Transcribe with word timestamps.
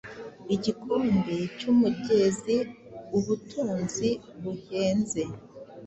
igikombe 0.55 1.35
cyumugeziubutunzi 1.57 4.09
buhenze- 4.41 5.23